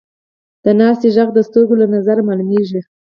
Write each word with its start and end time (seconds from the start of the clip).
د 0.63 0.65
ناستې 0.79 1.07
ږغ 1.15 1.29
د 1.33 1.39
سترګو 1.47 1.73
له 1.81 1.87
نظره 1.95 2.21
معلومېږي. 2.29 2.81